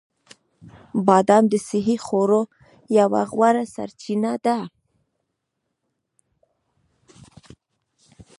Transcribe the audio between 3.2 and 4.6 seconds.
غوره سرچینه ده.